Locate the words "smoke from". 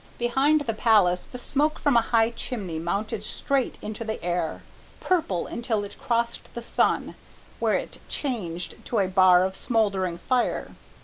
1.37-1.95